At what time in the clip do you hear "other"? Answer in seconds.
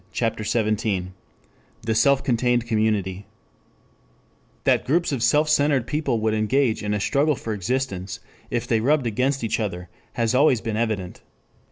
9.59-9.89